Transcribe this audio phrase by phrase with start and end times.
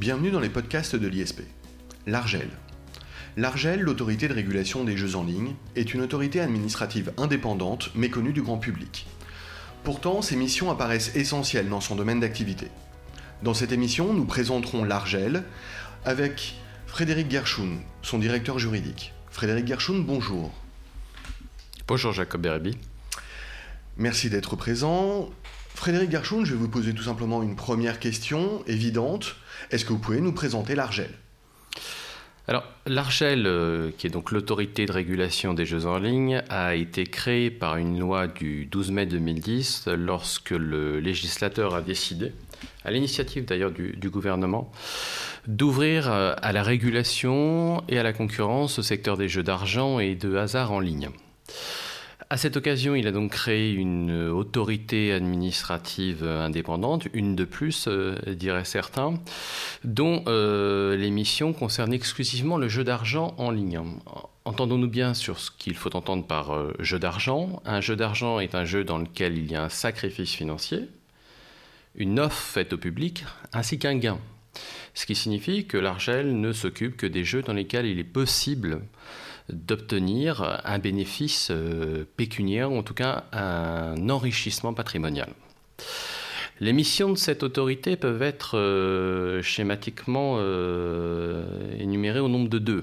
[0.00, 1.42] Bienvenue dans les podcasts de l'ISP.
[2.06, 2.48] L'ARGEL.
[3.36, 8.40] L'ARGEL, l'autorité de régulation des jeux en ligne, est une autorité administrative indépendante méconnue du
[8.40, 9.06] grand public.
[9.84, 12.68] Pourtant, ses missions apparaissent essentielles dans son domaine d'activité.
[13.42, 15.44] Dans cette émission, nous présenterons l'ARGEL
[16.06, 16.54] avec
[16.86, 19.12] Frédéric Gershun, son directeur juridique.
[19.30, 20.50] Frédéric Gershun, bonjour.
[21.86, 22.78] Bonjour Jacob Beribi.
[23.98, 25.28] Merci d'être présent.
[25.74, 29.36] Frédéric Garchoun, je vais vous poser tout simplement une première question évidente.
[29.70, 31.10] Est-ce que vous pouvez nous présenter l'Argel?
[32.48, 37.04] Alors, l'Argel, euh, qui est donc l'autorité de régulation des jeux en ligne, a été
[37.04, 42.32] créée par une loi du 12 mai 2010 lorsque le législateur a décidé,
[42.84, 44.72] à l'initiative d'ailleurs du, gouvernement,
[45.46, 50.16] d'ouvrir euh, à la régulation et à la concurrence au secteur des jeux d'argent et
[50.16, 51.10] de hasard en ligne.
[52.32, 58.14] À cette occasion, il a donc créé une autorité administrative indépendante, une de plus, euh,
[58.24, 59.14] diraient certains,
[59.82, 63.80] dont euh, les missions concernent exclusivement le jeu d'argent en ligne.
[64.44, 67.60] Entendons-nous bien sur ce qu'il faut entendre par euh, jeu d'argent.
[67.64, 70.88] Un jeu d'argent est un jeu dans lequel il y a un sacrifice financier,
[71.96, 74.20] une offre faite au public, ainsi qu'un gain.
[74.94, 78.82] Ce qui signifie que l'Argel ne s'occupe que des jeux dans lesquels il est possible
[79.52, 85.28] d'obtenir un bénéfice euh, pécuniaire, ou en tout cas un enrichissement patrimonial.
[86.60, 91.42] Les missions de cette autorité peuvent être euh, schématiquement euh,
[91.78, 92.82] énumérées au nombre de deux.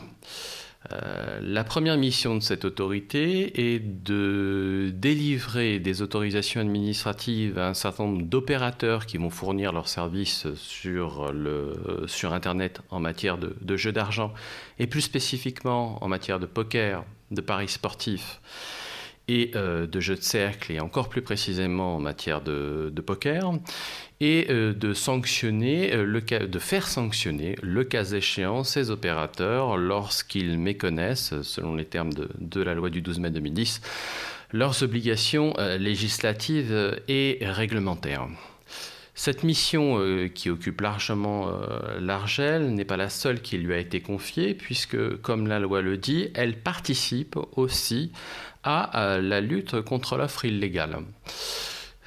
[0.93, 7.73] Euh, la première mission de cette autorité est de délivrer des autorisations administratives à un
[7.73, 11.33] certain nombre d'opérateurs qui vont fournir leurs services sur,
[12.31, 14.33] Internet en matière de, jeux d'argent
[14.79, 18.39] et plus spécifiquement en matière de poker, de paris sportifs
[19.27, 23.53] et euh, de jeux de cercle et encore plus précisément en matière de poker
[24.19, 31.85] et euh, euh, de faire sanctionner, le cas échéant, ces opérateurs lorsqu'ils méconnaissent, selon les
[31.85, 33.81] termes de, la loi du 12 mai 2010,
[34.53, 38.27] leurs obligations législatives et réglementaires.
[39.19, 39.99] Cette mission
[40.35, 41.51] qui occupe largement
[41.99, 45.97] l'Argel n'est pas la seule qui lui a été confiée, puisque, comme la loi le
[45.97, 48.11] dit, elle participe aussi
[48.63, 50.99] à la lutte contre l'offre illégale.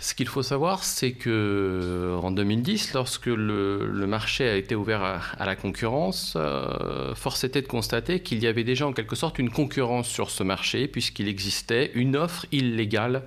[0.03, 5.03] Ce qu'il faut savoir, c'est que euh, en 2010, lorsque le, marché a été ouvert
[5.03, 9.39] à, la concurrence, euh, force était de constater qu'il y avait déjà en quelque sorte
[9.39, 13.25] une concurrence sur ce marché, puisqu'il existait une offre illégale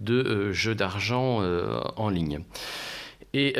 [0.00, 1.42] de euh, jeux d'argent
[1.96, 2.40] en ligne.
[3.38, 3.54] Et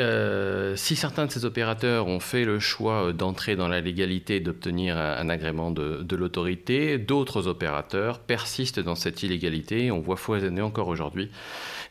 [0.75, 4.97] si certains de ces opérateurs ont fait le choix d'entrer dans la légalité et d'obtenir
[4.97, 9.91] un, agrément de, l'autorité, d'autres opérateurs persistent dans cette illégalité.
[9.91, 11.29] On voit foisonner encore aujourd'hui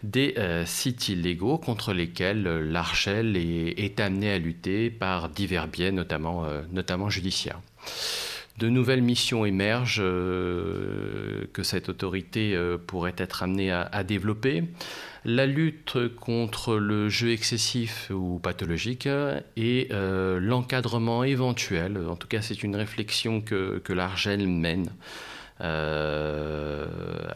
[0.03, 5.93] des euh, sites illégaux contre lesquels euh, l'Archel est, amené à lutter par divers biais,
[5.93, 7.61] euh, notamment judiciaires.
[8.59, 14.65] De nouvelles missions émergent que cette autorité pourrait être amenée à, développer.
[15.25, 19.09] La lutte contre le jeu excessif ou pathologique
[19.57, 24.89] et l'encadrement éventuel, en tout cas c'est une réflexion que, l'Argel mène,
[25.63, 26.85] euh,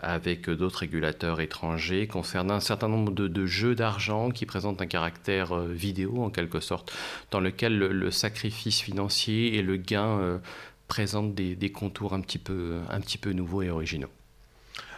[0.03, 5.53] avec d'autres régulateurs étrangers concernant un certain nombre de, jeux d'argent qui présentent un caractère
[5.53, 6.93] euh, vidéo en quelque sorte,
[7.31, 10.39] dans lequel le, sacrifice financier et le gain euh,
[10.91, 14.11] présentent des, des, contours un petit, peu, un petit peu nouveaux et originaux.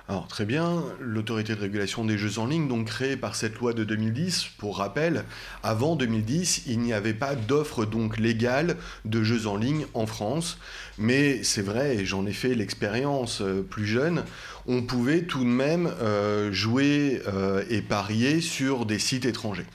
[0.09, 3.73] Alors très bien, l'autorité de régulation des jeux en ligne, donc créée par cette loi
[3.73, 5.25] de 2010, pour rappel,
[5.63, 10.59] avant 2010, il n'y avait pas d'offre donc légale de jeux en ligne en France,
[10.99, 14.25] mais c'est vrai, et j'en ai fait l'expérience euh, plus jeune,
[14.67, 19.67] on pouvait tout de même euh, jouer euh, et parier sur des sites étrangers.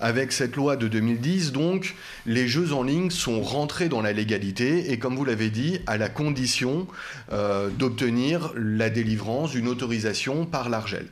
[0.00, 4.92] Avec cette loi de 2010, donc, les jeux en ligne sont rentrés dans la légalité
[4.92, 6.86] et, comme vous l'avez dit, à la condition
[7.32, 11.06] euh, d'obtenir la délivrance d'une autorisation par l'Argel.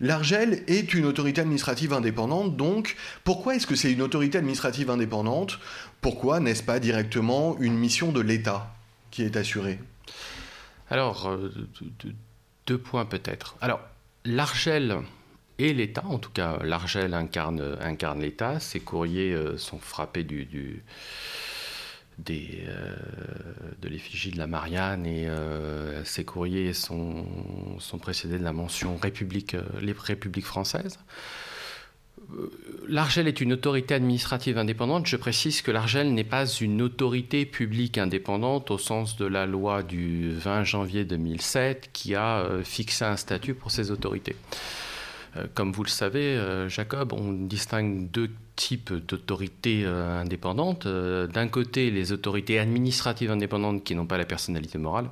[0.00, 5.58] L'Argel est une autorité administrative indépendante, donc pourquoi est-ce que c'est une autorité administrative indépendante?
[6.02, 8.74] Pourquoi n'est-ce pas directement une mission de l'État
[9.10, 9.78] qui est assurée?
[10.90, 11.36] Alors,
[12.66, 13.56] deux points peut-être.
[13.60, 13.80] Alors,
[14.24, 14.98] l'Argel
[15.58, 20.26] et l'État, en tout cas l'Argel incarne, l'État, ses courriers euh, sont frappés
[22.28, 22.96] euh,
[23.80, 27.24] de l'effigie de la Marianne et euh, ces courriers sont,
[28.00, 30.44] précédés de la mention République, les Républiques.
[32.88, 35.06] L'Argel est une autorité administrative indépendante.
[35.06, 39.82] Je précise que l'Argel n'est pas une autorité publique indépendante au sens de la loi
[39.82, 44.36] du 20 janvier 2007 qui a fixé un statut pour ces autorités.
[45.54, 46.38] Comme vous le savez,
[46.68, 50.86] Jacob, on distingue deux types d'autorités indépendantes.
[50.86, 55.10] D'un côté, les autorités administratives indépendantes qui n'ont pas la personnalité morale,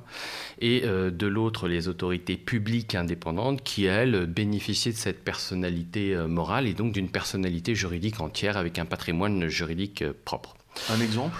[0.59, 6.73] et de l'autre, les autorités publiques indépendantes qui, elles, bénéficient de cette personnalité morale et
[6.73, 10.55] donc d'une personnalité juridique entière avec un patrimoine juridique propre.
[10.89, 11.37] Un exemple?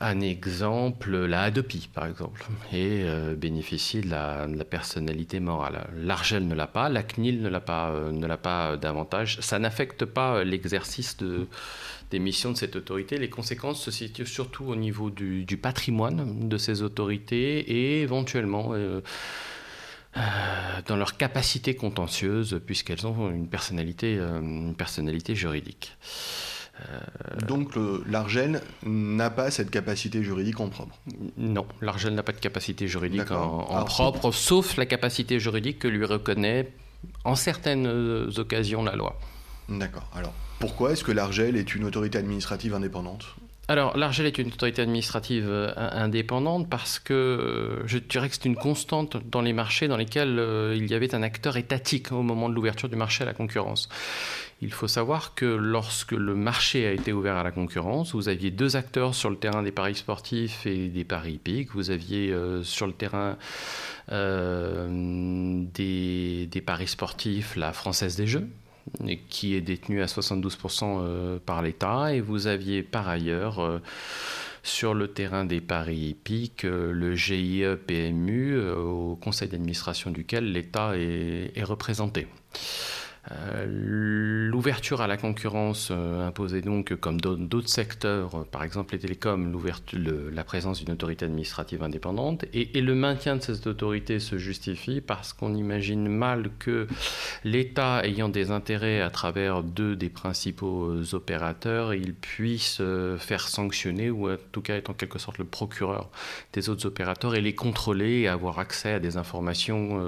[0.00, 5.88] Un exemple, la Hadopi, par exemple, et euh, bénéficie de la, personnalité morale.
[5.96, 9.38] L'Argel ne l'a pas, la CNIL ne l'a pas, euh, ne l'a pas davantage.
[9.40, 11.46] Ça n'affecte pas l'exercice de,
[12.10, 13.18] des missions de cette autorité.
[13.18, 19.00] Les conséquences se situent surtout au niveau du, patrimoine de ces autorités et éventuellement euh,
[20.86, 24.18] dans leur capacité contentieuse, puisqu'elles ont une personnalité
[25.34, 25.96] juridique.
[26.80, 27.72] Euh, Donc
[28.06, 30.98] l'Argel n'a pas cette capacité juridique en propre
[31.36, 36.04] Non, l'Argel n'a pas de capacité juridique en, propre, sauf la capacité juridique que lui
[36.04, 36.72] reconnaît
[37.24, 39.18] en certaines euh, occasions la loi.
[39.68, 40.08] D'accord.
[40.14, 43.36] Alors pourquoi est-ce que l'Argel est une autorité administrative indépendante?
[43.68, 48.56] Alors, l'Argel est une autorité administrative euh, indépendante parce que je dirais que c'est une
[48.56, 52.54] constante dans les marchés dans lesquels il y avait un acteur étatique au moment de
[52.54, 53.88] l'ouverture du marché à la concurrence.
[54.64, 58.50] Il faut savoir que lorsque le marché a été ouvert à la concurrence, vous aviez
[58.50, 61.74] deux acteurs sur le terrain des paris sportifs et des paris hippiques.
[61.74, 63.36] Vous aviez euh, sur le terrain
[64.10, 64.88] euh,
[65.74, 68.48] des, paris sportifs la Française des Jeux,
[69.28, 73.80] qui est détenue à 72% euh, par l'État, et vous aviez par ailleurs
[74.62, 81.62] sur le terrain des paris hippiques, le GIE PMU, au conseil d'administration duquel l'État est,
[81.62, 82.26] représenté.
[83.32, 83.64] Euh,
[84.50, 89.50] l'ouverture à la concurrence euh, imposait donc, comme d'autres secteurs, euh, par exemple les télécoms,
[89.94, 92.44] la présence d'une autorité administrative indépendante.
[92.52, 96.86] Et, le maintien de cette autorité se justifie parce qu'on imagine mal que
[97.44, 102.82] l'État, ayant des intérêts à travers deux des principaux opérateurs, il puisse
[103.18, 106.10] faire sanctionner, ou en tout cas être en quelque sorte le procureur
[106.52, 110.02] des autres opérateurs et les contrôler et avoir accès à des informations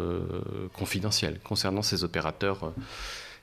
[0.74, 2.74] confidentielles concernant ces opérateurs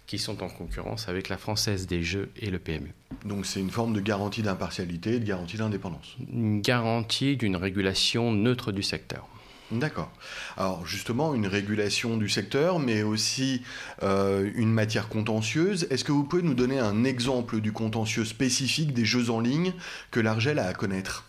[0.07, 2.93] qui sont en concurrence avec la Française des Jeux et le PMU.
[3.25, 6.17] Donc c'est une forme de garantie d'impartialité et de garantie d'indépendance.
[6.31, 9.27] Une garantie d'une régulation neutre du secteur.
[9.71, 10.11] D'accord.
[10.57, 13.63] Alors justement, une régulation du secteur, mais aussi
[14.03, 15.87] euh, une matière contentieuse.
[15.89, 19.73] Est-ce que vous pouvez nous donner un exemple du contentieux spécifique des jeux en ligne
[20.11, 21.25] que l'Argel a à connaître?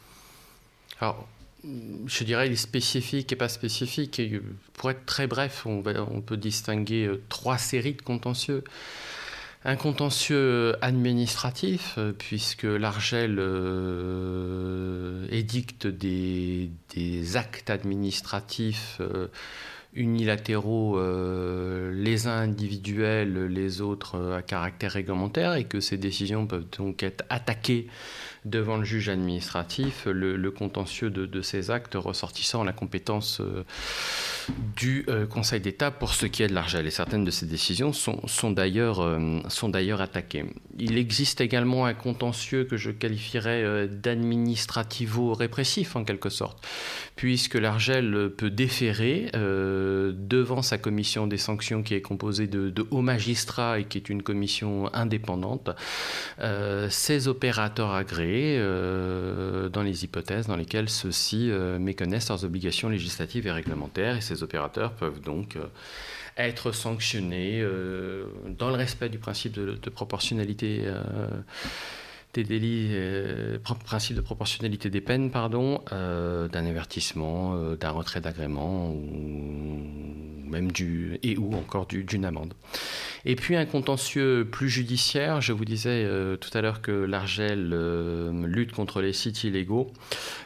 [1.01, 1.27] Alors,
[2.07, 4.19] je dirais, les spécifiques et pas spécifiques.
[4.19, 4.41] Et
[4.75, 8.65] pour être très bref, on, peut distinguer euh, trois séries de contentieux.
[9.65, 16.71] Un contentieux administratif, euh, puisque l'Argel euh, édicte des,
[17.37, 19.01] actes administratifs
[19.95, 21.01] unilatéraux,
[21.93, 27.25] les uns individuels, les autres à caractère réglementaire, et que ces décisions peuvent donc être
[27.31, 27.89] attaquées
[28.45, 33.65] devant le juge administratif le, contentieux de, ces actes ressortissant la compétence euh,
[34.77, 36.87] du euh, Conseil d'État pour ce qui est de l'Argel.
[36.87, 39.41] Et certaines de ces décisions sont, sont d'ailleurs euh,
[39.99, 40.45] attaquées.
[40.79, 46.63] Il existe également un contentieux que je qualifierais d'administrativo-répressif en quelque sorte,
[47.17, 53.03] puisque l'Argel peut déférer devant sa commission des sanctions qui est composée de, de hauts
[53.03, 55.71] magistrats et qui est une commission indépendante,
[56.91, 63.47] ces opérateurs agréés euh, dans les hypothèses dans lesquelles ceux-ci euh, méconnaissent leurs obligations législatives
[63.47, 65.67] et réglementaires et ces opérateurs peuvent donc euh,
[66.37, 67.65] être sanctionnés
[68.59, 70.85] dans le respect du principe de, proportionnalité
[72.35, 72.95] des délits,
[73.85, 79.79] principe de proportionnalité des peines, pardon, d'un avertissement, d'un retrait d'agrément ou
[80.55, 82.55] même du et ou encore d'une amende.
[83.25, 87.71] Et puis un contentieux plus judiciaire, je vous disais euh, tout à l'heure que l'Argel
[87.73, 89.91] euh, lutte contre les sites illégaux.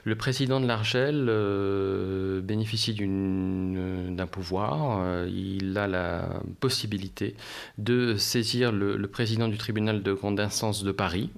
[0.05, 7.35] Le président de l'Argel euh, bénéficie d'un pouvoir, il a la possibilité
[7.77, 11.31] de saisir le, le président du tribunal de grande instance de Paris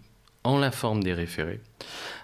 [0.44, 1.60] en la forme des référés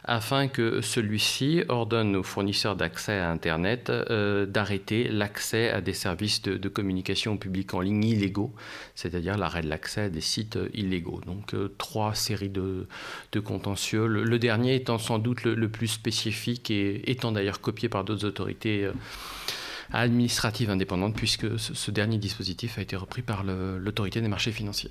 [0.07, 6.43] afin que celui-ci ordonne aux fournisseurs d'accès à Internet euh, d'arrêter l'accès à des services
[6.43, 8.55] de, communication publique en ligne illégaux,
[8.95, 11.21] c'est-à-dire l'arrêt de l'accès à des sites illégaux.
[11.27, 12.87] Donc euh, trois séries de,
[13.45, 18.27] contentieux, le, dernier étant sans doute le, plus spécifique et étant d'ailleurs copié par d'autres
[18.27, 18.85] autorités.
[18.85, 18.93] Euh,
[19.93, 24.91] administratives indépendantes, puisque ce dernier dispositif a été repris par l'autorité des marchés financiers.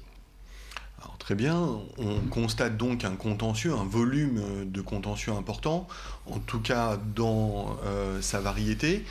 [1.19, 1.67] Très bien,
[1.97, 5.87] on constate donc un contentieux, un volume de contentieux important,
[6.27, 9.03] en tout cas dans euh, sa variété.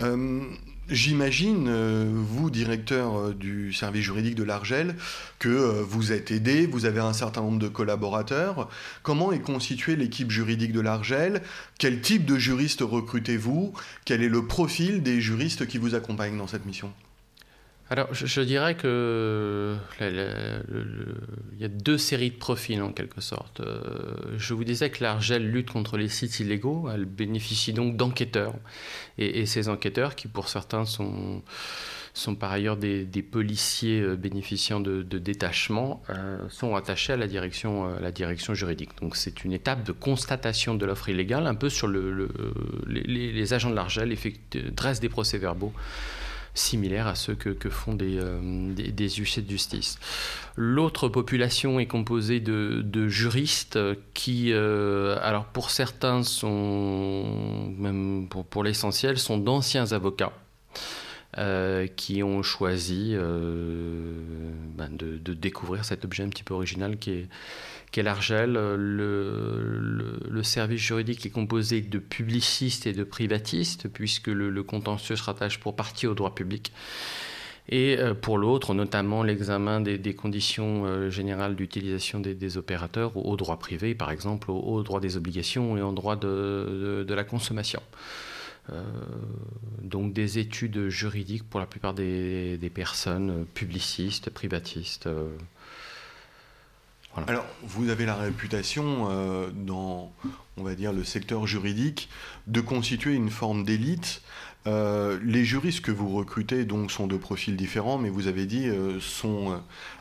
[0.00, 0.42] Euh,
[0.88, 4.94] J'imagine, euh, vous, directeur euh, du service juridique de l'Argel,
[5.40, 8.68] que euh, vous êtes aidé, vous avez un certain nombre de collaborateurs.
[9.02, 11.42] Comment est constituée l'équipe juridique de l'Argel?
[11.80, 13.72] Quel type de juriste recrutez-vous?
[14.04, 16.92] Quel est le profil des juristes qui vous accompagnent dans cette mission?
[17.88, 23.60] Alors, je, dirais que il y a deux séries de profils en quelque sorte.
[23.60, 26.88] Euh, je vous disais que l'Argel lutte contre les sites illégaux.
[26.92, 28.54] Elle bénéficie donc d'enquêteurs.
[29.18, 31.42] Et, ces enquêteurs, qui pour certains sont,
[32.40, 38.10] par ailleurs des, policiers euh, bénéficiant de, détachement, euh, sont attachés à la direction, la
[38.10, 38.90] direction juridique.
[39.00, 42.28] Donc, c'est une étape de constatation de l'offre illégale, un peu sur le,
[42.88, 44.12] les, agents de l'Argel
[44.74, 45.72] dressent des procès-verbaux
[46.56, 49.98] similaires à ceux que, font des, euh, des, huissiers de justice.
[50.56, 53.78] L'autre population est composée de, juristes
[54.14, 60.32] qui, euh, alors pour certains, sont, même pour, pour l'essentiel, sont d'anciens avocats.
[61.38, 67.10] Euh, qui ont choisi ben de, de, découvrir cet objet un petit peu original qui
[67.10, 67.28] est,
[67.90, 68.52] qu'est l'Argel.
[68.52, 75.22] Le, le, service juridique est composé de publicistes et de privatistes, puisque le, contentieux se
[75.22, 76.72] rattache pour partie au droit public.
[77.68, 83.58] Et euh, pour l'autre, notamment l'examen des, conditions euh, générales d'utilisation des, opérateurs au, droit
[83.58, 87.82] privé, par exemple au, droit des obligations et au droit de, de, la consommation.
[88.70, 88.82] Euh,
[89.82, 95.08] donc des études juridiques pour la plupart des, des personnes publicistes, privatistes.
[97.26, 100.12] Alors, vous avez la réputation euh, dans,
[100.56, 102.08] on va dire, le secteur juridique
[102.46, 104.22] de constituer une forme d'élite
[104.66, 108.66] euh, les juristes que vous recrutez donc sont de profils différents, mais vous avez dit
[108.66, 109.60] euh, sont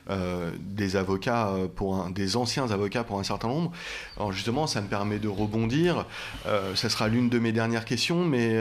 [0.10, 3.72] euh, des avocats pour un, des anciens avocats pour un certain nombre.
[4.18, 6.06] Alors justement, ça me permet de rebondir.
[6.76, 8.58] ça sera l'une de mes dernières questions, mais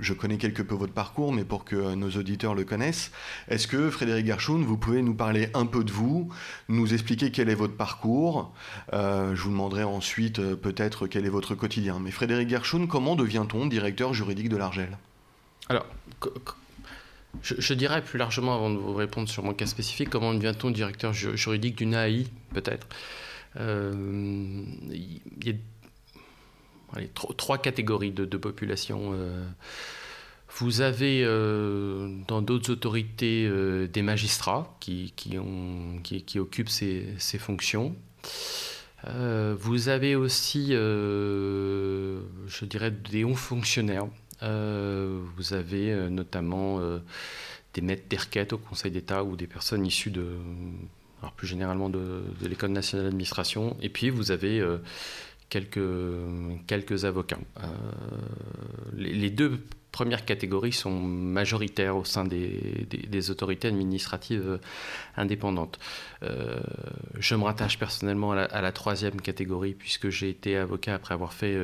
[0.00, 3.10] je connais quelque peu votre parcours, mais pour que nos auditeurs le connaissent,
[3.48, 6.28] est-ce que Frédéric Gershon, vous pouvez nous parler un peu de vous,
[6.68, 8.52] nous expliquer quel est votre parcours
[8.92, 11.98] Je vous demanderai ensuite peut-être quel est votre quotidien.
[12.00, 14.96] Mais Frédéric Gershon, comment devient-on directeur juridique de l'Argel?
[15.70, 15.86] Alors,
[17.42, 21.12] je, dirais plus largement, avant de vous répondre sur mon cas spécifique, comment devient-on directeur
[21.12, 22.88] juridique d'une AI, peut-être
[23.54, 27.02] euh, Il y a
[27.36, 29.12] trois catégories de, population.
[29.14, 29.46] Euh.
[30.58, 33.48] Vous avez euh, dans d'autres autorités
[33.86, 35.14] des magistrats qui,
[36.36, 37.94] occupent ces, fonctions.
[39.06, 44.08] vous avez aussi, je dirais, des hauts fonctionnaires
[44.42, 46.98] vous avez euh, notamment euh,
[47.74, 50.26] des maîtres d'erquête au Conseil d'État ou des personnes issues de,
[51.20, 53.76] alors plus généralement de, l'École nationale d'administration.
[53.82, 54.64] Et puis vous avez
[55.50, 55.78] quelques,
[56.66, 57.38] quelques avocats.
[58.96, 59.60] les, deux
[59.92, 64.58] premières catégories sont majoritaires au sein des, des, autorités administratives
[65.16, 65.78] indépendantes.
[66.22, 71.56] je me rattache personnellement à la, troisième catégorie puisque j'ai été avocat après avoir fait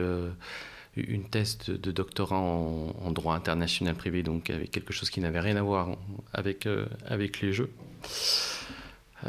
[0.96, 5.56] une thèse de, doctorat en, droit international privé, donc avec quelque chose qui n'avait rien
[5.56, 5.96] à voir
[6.32, 7.70] avec, euh, avec les jeux.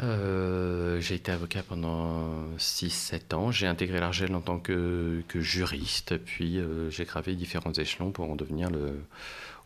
[0.02, 3.50] Euh, j'ai été avocat pendant 6-7 ans.
[3.50, 8.36] J'ai intégré l'Argel en tant que, juriste, puis euh, j'ai gravé différents échelons pour en
[8.36, 9.00] devenir le,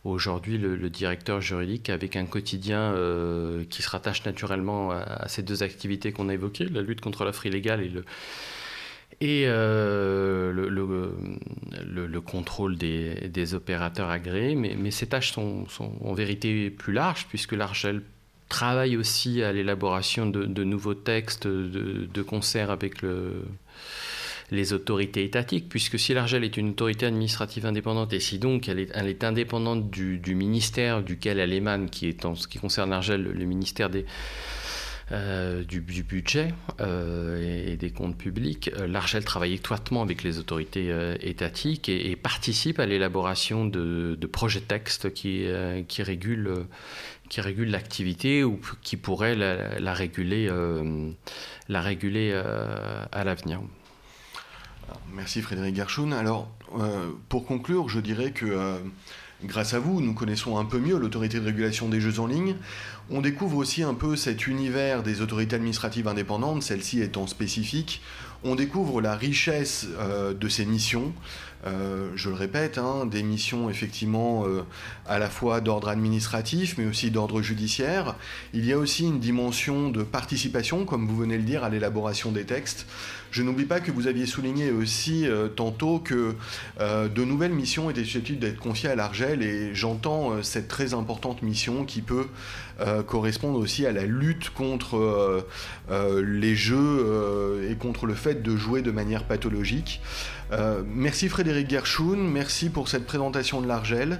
[0.03, 2.93] aujourd'hui le, directeur juridique avec un quotidien
[3.69, 7.45] qui se rattache naturellement à, ces deux activités qu'on a évoquées, la lutte contre l'offre
[7.45, 8.03] illégale et le,
[9.21, 14.55] et euh, le, le, contrôle des, opérateurs agréés.
[14.55, 15.65] Mais, ces tâches sont,
[16.01, 18.01] en vérité plus larges, puisque l'Argel
[18.49, 23.43] travaille aussi à l'élaboration de, nouveaux textes de, concert avec le,
[24.51, 28.79] les autorités étatiques, puisque si l'Argel est une autorité administrative indépendante, et si donc elle
[28.79, 32.59] est, elle est indépendante du, du, ministère duquel elle émane, qui est en ce qui
[32.59, 34.05] concerne l'Argel le ministère des
[35.11, 40.93] euh, du, budget euh, et, des comptes publics, euh, l'Argel travaille étroitement avec les autorités
[41.19, 45.45] étatiques et, participe à l'élaboration de, projets textes qui,
[45.87, 46.65] qui régulent
[47.29, 50.49] qui régule l'activité ou qui pourrait la, réguler,
[51.67, 52.33] la réguler
[53.11, 53.61] à l'avenir.
[55.13, 56.11] Merci Frédéric Gershon.
[56.11, 56.51] Alors,
[57.29, 58.79] pour conclure, je dirais que
[59.45, 62.55] grâce à vous, nous connaissons un peu mieux l'autorité de régulation des jeux en ligne.
[63.09, 68.01] On découvre aussi un peu cet univers des autorités administratives indépendantes, celle-ci étant spécifique.
[68.43, 71.13] On découvre la richesse euh, de ces missions,
[71.65, 74.63] euh, je le répète, hein, des missions effectivement euh,
[75.07, 78.15] à la fois d'ordre administratif, mais aussi d'ordre judiciaire.
[78.53, 81.69] Il y a aussi une dimension de participation, comme vous venez de le dire, à
[81.69, 82.85] l'élaboration des textes.
[83.31, 86.35] Je n'oublie pas que vous aviez souligné aussi euh, tantôt que
[86.79, 91.85] de nouvelles missions étaient susceptibles d'être confiées à l'Argel, et j'entends cette très importante mission
[91.85, 92.27] qui peut
[93.07, 95.45] correspondre aussi à la lutte contre
[95.89, 100.01] les jeux et contre le fait de jouer de manière pathologique.
[100.85, 101.69] Merci Frédéric.
[101.69, 104.19] Gerschoun, merci pour cette présentation de l'Argel.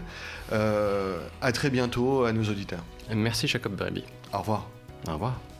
[0.51, 2.83] Euh, à très bientôt à nos auditeurs.
[3.13, 4.03] Merci Jacob Berby.
[4.33, 4.67] Au revoir.
[5.07, 5.52] Au revoir.